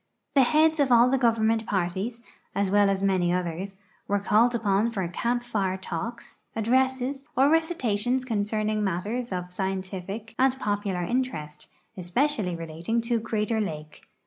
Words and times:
The 0.33 0.41
heads 0.41 0.79
of 0.79 0.91
all 0.91 1.11
the 1.11 1.19
government 1.19 1.67
parties, 1.67 2.21
as 2.55 2.71
well 2.71 2.89
as 2.89 3.03
many 3.03 3.31
others, 3.31 3.77
were 4.07 4.17
called 4.19 4.55
upon 4.55 4.89
for 4.89 5.07
camp 5.07 5.43
fire 5.43 5.77
talks, 5.77 6.39
addresses, 6.55 7.25
or 7.37 7.51
recitations 7.51 8.25
concerning 8.25 8.83
matters 8.83 9.31
of 9.31 9.53
scientific 9.53 10.33
and 10.39 10.55
pop'ular 10.57 11.07
interest, 11.07 11.67
especially 11.95 12.55
relating 12.55 12.99
to 13.01 13.19
Crater 13.19 13.61
lake. 13.61 14.01